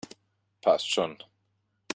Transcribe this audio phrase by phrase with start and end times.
[0.63, 1.19] Passt schon!